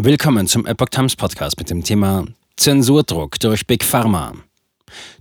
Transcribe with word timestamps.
Willkommen 0.00 0.46
zum 0.46 0.64
Epoch 0.64 0.90
Times 0.90 1.16
Podcast 1.16 1.58
mit 1.58 1.70
dem 1.70 1.82
Thema 1.82 2.24
Zensurdruck 2.56 3.40
durch 3.40 3.66
Big 3.66 3.82
Pharma. 3.82 4.32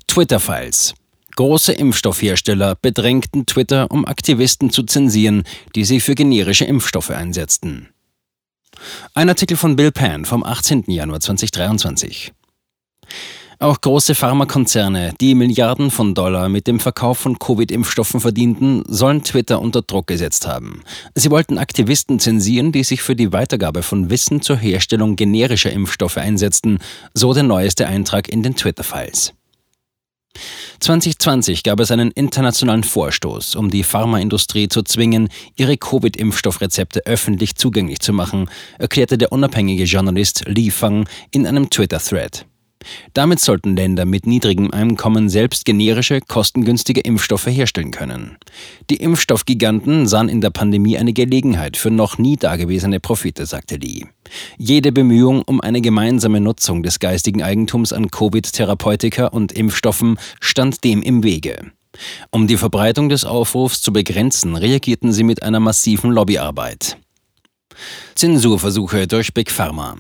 Twitter-Files. 0.06 0.94
Große 1.36 1.74
Impfstoffhersteller 1.74 2.76
bedrängten 2.76 3.48
Twitter, 3.48 3.90
um 3.90 4.06
Aktivisten 4.06 4.70
zu 4.70 4.84
zensieren, 4.84 5.46
die 5.74 5.84
sich 5.84 6.04
für 6.04 6.14
generische 6.14 6.66
Impfstoffe 6.66 7.10
einsetzten. 7.10 7.90
Ein 9.16 9.30
Artikel 9.30 9.58
von 9.58 9.76
Bill 9.76 9.92
Pan 9.92 10.26
vom 10.26 10.44
18. 10.44 10.84
Januar 10.86 11.22
2023. 11.22 12.32
Auch 13.60 13.82
große 13.82 14.14
Pharmakonzerne, 14.14 15.16
die 15.20 15.34
Milliarden 15.34 15.90
von 15.90 16.14
Dollar 16.14 16.48
mit 16.48 16.68
dem 16.68 16.80
Verkauf 16.80 17.18
von 17.18 17.40
Covid-Impfstoffen 17.40 18.20
verdienten, 18.20 18.84
sollen 18.88 19.24
Twitter 19.24 19.60
unter 19.60 19.82
Druck 19.82 20.06
gesetzt 20.06 20.46
haben. 20.46 20.84
Sie 21.16 21.32
wollten 21.32 21.58
Aktivisten 21.58 22.20
zensieren, 22.20 22.72
die 22.72 22.84
sich 22.84 23.02
für 23.02 23.16
die 23.16 23.34
Weitergabe 23.34 23.82
von 23.82 24.12
Wissen 24.12 24.44
zur 24.44 24.58
Herstellung 24.58 25.16
generischer 25.16 25.72
Impfstoffe 25.72 26.18
einsetzten, 26.18 26.78
so 27.16 27.34
der 27.34 27.42
neueste 27.42 27.88
Eintrag 27.88 28.30
in 28.30 28.44
den 28.44 28.56
Twitter-Files. 28.56 29.34
2020 30.80 31.64
gab 31.64 31.80
es 31.80 31.90
einen 31.90 32.12
internationalen 32.12 32.84
Vorstoß, 32.84 33.56
um 33.56 33.72
die 33.72 33.82
Pharmaindustrie 33.82 34.68
zu 34.68 34.84
zwingen, 34.84 35.30
ihre 35.56 35.78
Covid-Impfstoffrezepte 35.78 37.08
öffentlich 37.08 37.56
zugänglich 37.56 38.02
zu 38.02 38.14
machen, 38.14 38.52
erklärte 38.78 39.18
der 39.18 39.32
unabhängige 39.32 39.86
Journalist 39.86 40.44
Li 40.46 40.70
Fang 40.70 41.10
in 41.32 41.48
einem 41.48 41.72
Twitter-Thread. 41.72 42.46
Damit 43.14 43.40
sollten 43.40 43.76
Länder 43.76 44.06
mit 44.06 44.28
niedrigem 44.28 44.72
Einkommen 44.72 45.30
selbst 45.30 45.66
generische, 45.66 46.22
kostengünstige 46.22 47.02
Impfstoffe 47.02 47.48
herstellen 47.48 47.92
können. 47.92 48.38
Die 48.90 48.98
Impfstoffgiganten 48.98 50.08
sahen 50.08 50.30
in 50.30 50.42
der 50.42 50.50
Pandemie 50.50 50.98
eine 50.98 51.14
Gelegenheit 51.14 51.78
für 51.78 51.92
noch 51.92 52.18
nie 52.18 52.38
dagewesene 52.38 53.00
Profite, 53.00 53.46
sagte 53.46 53.78
Lee. 53.78 54.06
Jede 54.58 54.92
Bemühung 54.92 55.42
um 55.42 55.62
eine 55.62 55.82
gemeinsame 55.82 56.42
Nutzung 56.42 56.84
des 56.84 57.00
geistigen 57.00 57.44
Eigentums 57.44 57.94
an 57.94 58.12
Covid-Therapeutika 58.12 59.28
und 59.28 59.52
Impfstoffen 59.52 60.20
stand 60.40 60.84
dem 60.84 61.02
im 61.02 61.24
Wege. 61.24 61.72
Um 62.32 62.48
die 62.48 62.58
Verbreitung 62.58 63.10
des 63.10 63.26
Aufrufs 63.26 63.82
zu 63.82 63.92
begrenzen, 63.92 64.56
reagierten 64.56 65.12
sie 65.12 65.24
mit 65.24 65.44
einer 65.44 65.60
massiven 65.60 66.12
Lobbyarbeit. 66.12 66.98
Zensurversuche 68.16 69.08
durch 69.08 69.34
Big 69.34 69.52
Pharma. 69.52 69.98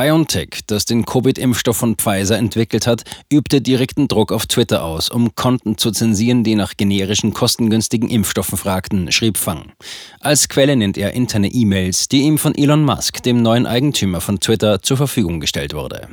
BioNTech, 0.00 0.60
das 0.66 0.86
den 0.86 1.04
Covid-Impfstoff 1.04 1.76
von 1.76 1.96
Pfizer 1.96 2.38
entwickelt 2.38 2.86
hat, 2.86 3.02
übte 3.30 3.60
direkten 3.60 4.08
Druck 4.08 4.32
auf 4.32 4.46
Twitter 4.46 4.82
aus, 4.82 5.10
um 5.10 5.34
Konten 5.34 5.76
zu 5.76 5.90
zensieren, 5.90 6.42
die 6.42 6.54
nach 6.54 6.78
generischen, 6.78 7.34
kostengünstigen 7.34 8.08
Impfstoffen 8.08 8.56
fragten, 8.56 9.12
schrieb 9.12 9.36
Fang. 9.36 9.72
Als 10.18 10.48
Quelle 10.48 10.74
nennt 10.74 10.96
er 10.96 11.12
interne 11.12 11.48
E-Mails, 11.48 12.08
die 12.08 12.22
ihm 12.22 12.38
von 12.38 12.54
Elon 12.54 12.82
Musk, 12.82 13.22
dem 13.24 13.42
neuen 13.42 13.66
Eigentümer 13.66 14.22
von 14.22 14.40
Twitter, 14.40 14.80
zur 14.80 14.96
Verfügung 14.96 15.38
gestellt 15.38 15.74
wurde. 15.74 16.08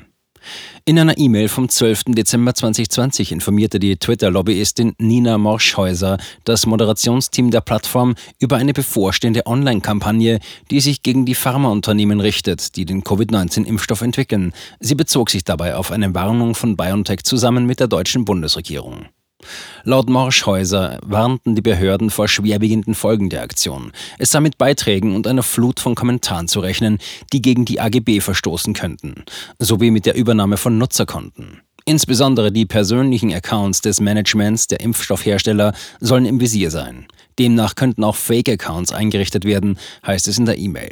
In 0.85 0.97
einer 0.99 1.17
E-Mail 1.17 1.49
vom 1.49 1.69
12. 1.69 2.05
Dezember 2.09 2.53
2020 2.53 3.31
informierte 3.31 3.79
die 3.79 3.97
Twitter-Lobbyistin 3.97 4.93
Nina 4.97 5.37
Morschhäuser 5.37 6.17
das 6.43 6.65
Moderationsteam 6.65 7.51
der 7.51 7.61
Plattform 7.61 8.15
über 8.39 8.57
eine 8.57 8.73
bevorstehende 8.73 9.45
Online-Kampagne, 9.45 10.39
die 10.71 10.79
sich 10.79 11.03
gegen 11.03 11.25
die 11.25 11.35
Pharmaunternehmen 11.35 12.19
richtet, 12.19 12.75
die 12.75 12.85
den 12.85 13.03
Covid-19-Impfstoff 13.03 14.01
entwickeln. 14.01 14.53
Sie 14.79 14.95
bezog 14.95 15.29
sich 15.29 15.43
dabei 15.43 15.75
auf 15.75 15.91
eine 15.91 16.13
Warnung 16.13 16.55
von 16.55 16.77
BioNTech 16.77 17.23
zusammen 17.23 17.65
mit 17.65 17.79
der 17.79 17.87
deutschen 17.87 18.25
Bundesregierung. 18.25 19.07
Laut 19.83 20.09
Morschhäuser 20.09 20.99
warnten 21.05 21.55
die 21.55 21.61
Behörden 21.61 22.09
vor 22.09 22.27
schwerwiegenden 22.27 22.95
Folgen 22.95 23.29
der 23.29 23.41
Aktion. 23.41 23.91
Es 24.17 24.31
sei 24.31 24.39
mit 24.39 24.57
Beiträgen 24.57 25.15
und 25.15 25.27
einer 25.27 25.43
Flut 25.43 25.79
von 25.79 25.95
Kommentaren 25.95 26.47
zu 26.47 26.59
rechnen, 26.59 26.99
die 27.33 27.41
gegen 27.41 27.65
die 27.65 27.79
AGB 27.79 28.19
verstoßen 28.19 28.73
könnten, 28.73 29.23
sowie 29.59 29.91
mit 29.91 30.05
der 30.05 30.15
Übernahme 30.15 30.57
von 30.57 30.77
Nutzerkonten. 30.77 31.61
Insbesondere 31.85 32.51
die 32.51 32.65
persönlichen 32.65 33.33
Accounts 33.33 33.79
des 33.79 34.01
Managements 34.01 34.67
der 34.67 34.81
Impfstoffhersteller 34.81 35.73
sollen 36.01 36.25
im 36.25 36.41
Visier 36.41 36.69
sein. 36.69 37.07
Demnach 37.39 37.75
könnten 37.75 38.03
auch 38.03 38.17
Fake-Accounts 38.17 38.91
eingerichtet 38.91 39.45
werden, 39.45 39.79
heißt 40.05 40.27
es 40.27 40.37
in 40.37 40.45
der 40.45 40.57
E-Mail. 40.57 40.91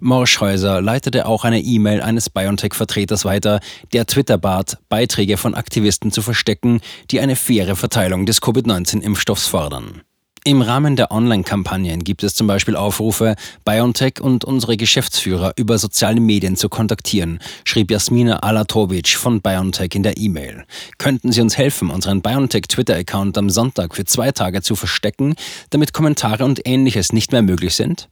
Morschhäuser 0.00 0.80
leitete 0.80 1.26
auch 1.26 1.44
eine 1.44 1.60
E-Mail 1.60 2.00
eines 2.02 2.30
BioNTech-Vertreters 2.30 3.24
weiter, 3.24 3.60
der 3.92 4.06
Twitter 4.06 4.38
bat, 4.38 4.78
Beiträge 4.88 5.36
von 5.36 5.54
Aktivisten 5.54 6.10
zu 6.10 6.22
verstecken, 6.22 6.80
die 7.10 7.20
eine 7.20 7.36
faire 7.36 7.76
Verteilung 7.76 8.26
des 8.26 8.40
Covid-19-Impfstoffs 8.40 9.46
fordern. 9.46 10.02
Im 10.46 10.62
Rahmen 10.62 10.94
der 10.94 11.10
Online-Kampagnen 11.10 12.04
gibt 12.04 12.22
es 12.22 12.36
zum 12.36 12.46
Beispiel 12.46 12.76
Aufrufe, 12.76 13.34
BioNTech 13.64 14.20
und 14.20 14.44
unsere 14.44 14.76
Geschäftsführer 14.76 15.52
über 15.56 15.76
soziale 15.76 16.20
Medien 16.20 16.54
zu 16.54 16.68
kontaktieren, 16.68 17.40
schrieb 17.64 17.90
Jasmina 17.90 18.36
Alatovic 18.36 19.16
von 19.16 19.40
BioNTech 19.40 19.96
in 19.96 20.04
der 20.04 20.16
E-Mail. 20.18 20.64
Könnten 20.98 21.32
Sie 21.32 21.40
uns 21.40 21.58
helfen, 21.58 21.90
unseren 21.90 22.22
BioNTech-Twitter-Account 22.22 23.36
am 23.38 23.50
Sonntag 23.50 23.96
für 23.96 24.04
zwei 24.04 24.30
Tage 24.30 24.62
zu 24.62 24.76
verstecken, 24.76 25.34
damit 25.70 25.92
Kommentare 25.92 26.44
und 26.44 26.60
ähnliches 26.64 27.12
nicht 27.12 27.32
mehr 27.32 27.42
möglich 27.42 27.74
sind? 27.74 28.08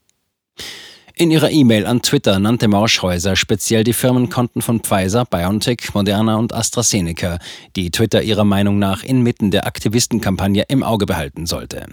In 1.16 1.30
ihrer 1.30 1.52
E-Mail 1.52 1.86
an 1.86 2.02
Twitter 2.02 2.41
nannte 2.41 2.66
Marschhäuser 2.66 3.36
speziell 3.36 3.84
die 3.84 3.92
Firmenkonten 3.92 4.62
von 4.62 4.80
Pfizer, 4.80 5.25
BioNTech, 5.25 5.94
Moderna 5.94 6.36
und 6.36 6.52
AstraZeneca, 6.52 7.38
die 7.76 7.92
Twitter 7.92 8.22
ihrer 8.22 8.42
Meinung 8.42 8.80
nach 8.80 9.04
inmitten 9.04 9.53
der 9.53 9.64
Aktivistenkampagne 9.64 10.64
im 10.66 10.82
Auge 10.82 11.06
behalten 11.06 11.47
sollte. 11.47 11.86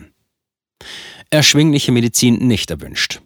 Erschwingliche 1.29 1.91
Medizin 1.91 2.47
nicht 2.47 2.71
erwünscht. 2.71 3.21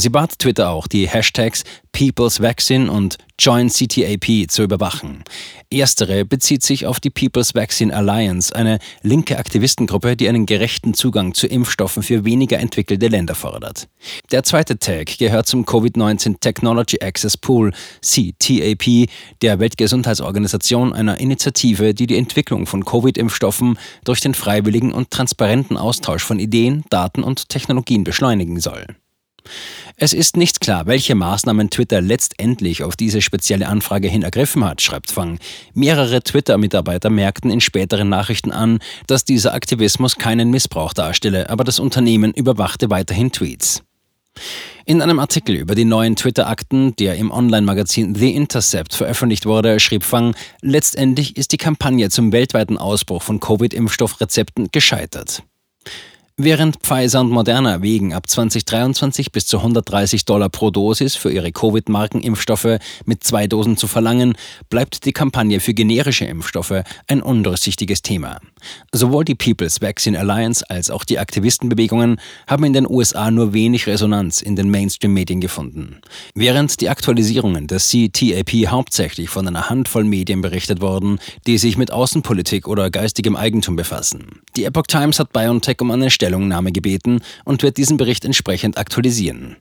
Sie 0.00 0.08
bat 0.08 0.38
Twitter 0.38 0.70
auch, 0.70 0.86
die 0.86 1.06
Hashtags 1.06 1.62
People's 1.92 2.40
Vaccine 2.40 2.90
und 2.90 3.18
Join 3.38 3.68
CTAP 3.68 4.50
zu 4.50 4.62
überwachen. 4.62 5.24
Erstere 5.70 6.24
bezieht 6.24 6.62
sich 6.62 6.86
auf 6.86 7.00
die 7.00 7.10
People's 7.10 7.54
Vaccine 7.54 7.94
Alliance, 7.94 8.54
eine 8.56 8.78
linke 9.02 9.38
Aktivistengruppe, 9.38 10.16
die 10.16 10.28
einen 10.30 10.46
gerechten 10.46 10.94
Zugang 10.94 11.34
zu 11.34 11.46
Impfstoffen 11.46 12.02
für 12.02 12.24
weniger 12.24 12.58
entwickelte 12.58 13.08
Länder 13.08 13.34
fordert. 13.34 13.88
Der 14.30 14.42
zweite 14.42 14.78
Tag 14.78 15.18
gehört 15.18 15.46
zum 15.46 15.66
Covid-19 15.66 16.40
Technology 16.40 17.02
Access 17.02 17.36
Pool, 17.36 17.72
CTAP, 18.00 19.10
der 19.42 19.58
Weltgesundheitsorganisation, 19.58 20.94
einer 20.94 21.20
Initiative, 21.20 21.92
die 21.92 22.06
die 22.06 22.16
Entwicklung 22.16 22.66
von 22.66 22.86
Covid-Impfstoffen 22.86 23.78
durch 24.04 24.20
den 24.20 24.32
freiwilligen 24.32 24.92
und 24.92 25.10
transparenten 25.10 25.76
Austausch 25.76 26.22
von 26.22 26.38
Ideen, 26.38 26.84
Daten 26.88 27.22
und 27.22 27.50
Technologien 27.50 28.04
beschleunigen 28.04 28.60
soll. 28.60 28.86
Es 29.96 30.12
ist 30.12 30.36
nicht 30.36 30.60
klar, 30.60 30.86
welche 30.86 31.14
Maßnahmen 31.14 31.70
Twitter 31.70 32.00
letztendlich 32.00 32.82
auf 32.82 32.96
diese 32.96 33.22
spezielle 33.22 33.68
Anfrage 33.68 34.08
hin 34.08 34.22
ergriffen 34.22 34.64
hat, 34.64 34.80
schreibt 34.80 35.10
Fang. 35.10 35.38
Mehrere 35.74 36.22
Twitter-Mitarbeiter 36.22 37.10
merkten 37.10 37.50
in 37.50 37.60
späteren 37.60 38.08
Nachrichten 38.08 38.52
an, 38.52 38.78
dass 39.06 39.24
dieser 39.24 39.54
Aktivismus 39.54 40.16
keinen 40.16 40.50
Missbrauch 40.50 40.92
darstelle, 40.92 41.50
aber 41.50 41.64
das 41.64 41.78
Unternehmen 41.78 42.32
überwachte 42.32 42.90
weiterhin 42.90 43.32
Tweets. 43.32 43.82
In 44.86 45.02
einem 45.02 45.18
Artikel 45.18 45.56
über 45.56 45.74
die 45.74 45.84
neuen 45.84 46.16
Twitter-Akten, 46.16 46.96
der 46.96 47.16
im 47.16 47.30
Online-Magazin 47.30 48.14
The 48.14 48.34
Intercept 48.34 48.94
veröffentlicht 48.94 49.46
wurde, 49.46 49.78
schrieb 49.78 50.02
Fang, 50.02 50.34
letztendlich 50.62 51.36
ist 51.36 51.52
die 51.52 51.58
Kampagne 51.58 52.10
zum 52.10 52.32
weltweiten 52.32 52.78
Ausbruch 52.78 53.22
von 53.22 53.38
Covid-Impfstoffrezepten 53.40 54.70
gescheitert. 54.72 55.42
Während 56.42 56.78
Pfizer 56.78 57.20
und 57.20 57.28
Moderna 57.28 57.82
wegen 57.82 58.14
ab 58.14 58.26
2023 58.26 59.30
bis 59.30 59.46
zu 59.46 59.58
130 59.58 60.24
Dollar 60.24 60.48
pro 60.48 60.70
Dosis 60.70 61.14
für 61.14 61.30
ihre 61.30 61.52
Covid-Markenimpfstoffe 61.52 62.78
mit 63.04 63.22
zwei 63.24 63.46
Dosen 63.46 63.76
zu 63.76 63.86
verlangen, 63.86 64.32
bleibt 64.70 65.04
die 65.04 65.12
Kampagne 65.12 65.60
für 65.60 65.74
generische 65.74 66.24
Impfstoffe 66.24 66.82
ein 67.08 67.20
undurchsichtiges 67.20 68.00
Thema. 68.00 68.40
Sowohl 68.90 69.26
die 69.26 69.34
People's 69.34 69.82
Vaccine 69.82 70.18
Alliance 70.18 70.64
als 70.70 70.90
auch 70.90 71.04
die 71.04 71.18
Aktivistenbewegungen 71.18 72.18
haben 72.46 72.64
in 72.64 72.72
den 72.72 72.88
USA 72.88 73.30
nur 73.30 73.52
wenig 73.52 73.86
Resonanz 73.86 74.40
in 74.40 74.56
den 74.56 74.70
Mainstream-Medien 74.70 75.42
gefunden. 75.42 76.00
Während 76.34 76.80
die 76.80 76.88
Aktualisierungen 76.88 77.66
des 77.66 77.90
CTAP 77.90 78.68
hauptsächlich 78.68 79.28
von 79.28 79.46
einer 79.46 79.68
Handvoll 79.68 80.04
Medien 80.04 80.40
berichtet 80.40 80.80
wurden, 80.80 81.18
die 81.46 81.58
sich 81.58 81.76
mit 81.76 81.90
Außenpolitik 81.90 82.66
oder 82.66 82.88
geistigem 82.88 83.36
Eigentum 83.36 83.76
befassen. 83.76 84.40
Die 84.56 84.64
Epoch 84.64 84.86
Times 84.86 85.18
hat 85.18 85.34
BioNTech 85.34 85.82
um 85.82 85.90
eine 85.90 86.08
Stelle 86.08 86.29
Stellungnahme 86.30 86.70
gebeten 86.70 87.22
und 87.44 87.64
wird 87.64 87.76
diesen 87.76 87.96
Bericht 87.96 88.24
entsprechend 88.24 88.78
aktualisieren. 88.78 89.56